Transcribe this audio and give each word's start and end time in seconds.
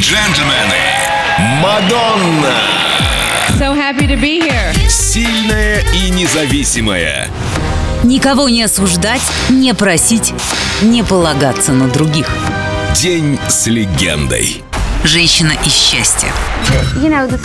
джентльмены, 0.00 1.60
Мадонна! 1.60 2.54
So 3.58 3.74
happy 3.74 4.06
to 4.06 4.18
be 4.18 4.40
here. 4.40 4.72
Сильная 4.88 5.82
и 5.92 6.10
независимая. 6.10 7.28
Никого 8.02 8.48
не 8.48 8.62
осуждать, 8.62 9.20
не 9.50 9.74
просить, 9.74 10.32
не 10.80 11.02
полагаться 11.02 11.72
на 11.72 11.88
других. 11.88 12.28
День 12.94 13.38
с 13.48 13.66
легендой. 13.66 14.64
Женщина 15.04 15.52
и 15.64 15.68
счастье. 15.70 16.30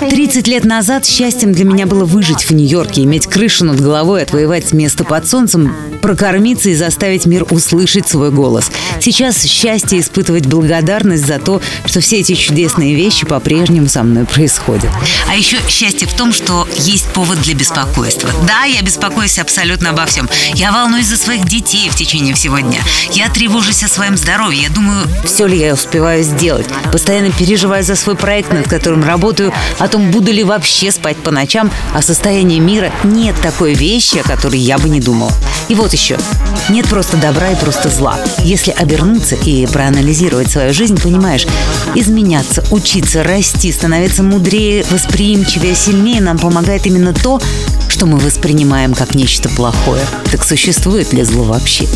30 0.00 0.48
лет 0.48 0.64
назад 0.64 1.06
счастьем 1.06 1.52
для 1.52 1.64
меня 1.64 1.86
было 1.86 2.04
выжить 2.04 2.44
в 2.44 2.50
Нью-Йорке, 2.50 3.04
иметь 3.04 3.26
крышу 3.26 3.64
над 3.64 3.80
головой, 3.80 4.22
отвоевать 4.22 4.72
место 4.72 5.04
под 5.04 5.28
солнцем, 5.28 5.74
прокормиться 6.02 6.68
и 6.70 6.74
заставить 6.74 7.26
мир 7.26 7.46
услышать 7.50 8.08
свой 8.08 8.30
голос. 8.30 8.70
Сейчас 9.00 9.42
счастье 9.44 10.00
испытывать 10.00 10.46
благодарность 10.46 11.24
за 11.24 11.38
то, 11.38 11.62
что 11.86 12.00
все 12.00 12.20
эти 12.20 12.34
чудесные 12.34 12.94
вещи 12.94 13.24
по-прежнему 13.24 13.88
со 13.88 14.02
мной 14.02 14.24
происходят. 14.24 14.90
А 15.30 15.36
еще 15.36 15.56
счастье 15.68 16.08
в 16.08 16.14
том, 16.14 16.32
что 16.32 16.68
есть 16.76 17.06
повод 17.08 17.40
для 17.42 17.54
беспокойства. 17.54 18.28
Да, 18.48 18.64
я 18.64 18.82
беспокоюсь 18.82 19.38
абсолютно 19.38 19.90
обо 19.90 20.04
всем. 20.06 20.28
Я 20.54 20.72
волнуюсь 20.72 21.06
за 21.06 21.16
своих 21.16 21.46
детей 21.46 21.88
в 21.88 21.94
течение 21.94 22.34
всего 22.34 22.58
дня. 22.58 22.80
Я 23.12 23.30
тревожусь 23.30 23.82
о 23.84 23.88
своем 23.88 24.16
здоровье. 24.16 24.62
Я 24.62 24.70
думаю, 24.70 25.06
все 25.24 25.46
ли 25.46 25.58
я 25.58 25.74
успеваю 25.74 26.24
сделать. 26.24 26.66
Постоянно 26.92 27.30
переживаю 27.44 27.84
за 27.84 27.94
свой 27.94 28.16
проект, 28.16 28.54
над 28.54 28.66
которым 28.66 29.04
работаю, 29.04 29.52
о 29.78 29.88
том, 29.88 30.10
буду 30.10 30.32
ли 30.32 30.42
вообще 30.42 30.90
спать 30.90 31.18
по 31.18 31.30
ночам, 31.30 31.70
о 31.92 32.00
состоянии 32.00 32.58
мира. 32.58 32.90
Нет 33.04 33.34
такой 33.42 33.74
вещи, 33.74 34.16
о 34.16 34.22
которой 34.22 34.58
я 34.58 34.78
бы 34.78 34.88
не 34.88 34.98
думала. 34.98 35.30
И 35.68 35.74
вот 35.74 35.92
еще. 35.92 36.16
Нет 36.70 36.88
просто 36.88 37.18
добра 37.18 37.50
и 37.50 37.56
просто 37.56 37.90
зла. 37.90 38.16
Если 38.38 38.70
обернуться 38.70 39.34
и 39.34 39.66
проанализировать 39.66 40.50
свою 40.50 40.72
жизнь, 40.72 40.98
понимаешь, 40.98 41.46
изменяться, 41.94 42.64
учиться, 42.70 43.22
расти, 43.22 43.70
становиться 43.70 44.22
мудрее, 44.22 44.82
восприимчивее, 44.90 45.74
сильнее 45.74 46.22
нам 46.22 46.38
помогает 46.38 46.86
именно 46.86 47.12
то, 47.12 47.42
что 47.90 48.06
мы 48.06 48.16
воспринимаем 48.16 48.94
как 48.94 49.14
нечто 49.14 49.50
плохое. 49.50 50.00
Так 50.30 50.44
существует 50.44 51.12
ли 51.12 51.22
зло 51.24 51.44
вообще? 51.44 51.86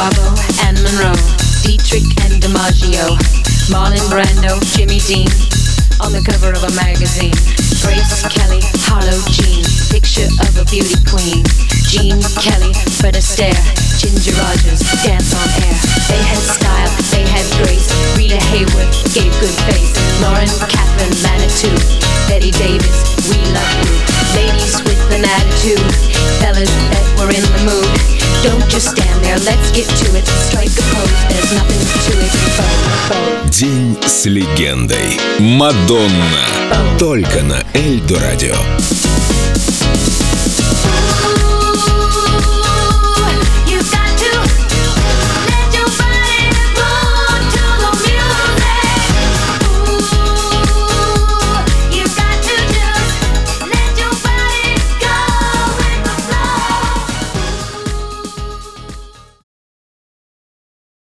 Garbo 0.00 0.32
and 0.64 0.80
Monroe, 0.80 1.20
Dietrich 1.60 2.08
and 2.24 2.40
DiMaggio, 2.40 3.20
Marlon 3.68 4.00
Brando, 4.08 4.56
Jimmy 4.72 4.96
Dean, 5.04 5.28
on 6.00 6.16
the 6.16 6.24
cover 6.24 6.56
of 6.56 6.64
a 6.64 6.72
magazine. 6.72 7.36
Grace 7.84 8.24
Kelly, 8.32 8.64
Harlow 8.88 9.20
Jean, 9.28 9.60
picture 9.92 10.24
of 10.40 10.56
a 10.56 10.64
beauty 10.72 10.96
queen. 11.04 11.44
Jean 11.84 12.16
Kelly, 12.40 12.72
Fred 12.96 13.12
Astaire, 13.12 13.52
Ginger 14.00 14.32
Rogers, 14.40 14.80
dance 15.04 15.36
on 15.36 15.48
air. 15.68 15.76
They 16.08 16.22
had 16.24 16.40
style, 16.48 16.92
they 17.12 17.28
had 17.28 17.44
grace. 17.60 17.92
Rita 18.16 18.40
Hayworth 18.40 19.04
gave 19.12 19.28
good 19.36 19.52
face. 19.68 19.92
Lauren 20.24 20.48
Catherine 20.64 21.12
Manitou, 21.20 21.76
Betty 22.24 22.56
Davis, 22.56 23.04
we 23.28 23.36
love 23.52 23.72
you. 23.84 23.92
Ladies 24.32 24.80
with 24.80 25.02
an 25.12 25.28
attitude, 25.28 25.84
fellas 26.40 26.72
that 26.88 27.04
were 27.20 27.28
in 27.28 27.44
the 27.44 27.60
mood. 27.68 27.89
День 33.50 33.98
с 34.06 34.24
легендой. 34.24 35.20
Мадонна. 35.38 36.46
Только 36.98 37.42
на 37.42 37.62
Эльдо 37.74 38.18
радио. 38.18 38.56